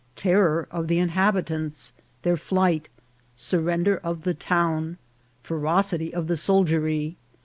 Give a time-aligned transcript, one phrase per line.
[0.27, 1.93] —Terror of the Inhabitants.—
[2.23, 2.89] Their Flight.—
[3.35, 4.97] Sur render of the Town.—
[5.43, 7.17] Ferocity of the Soldiery.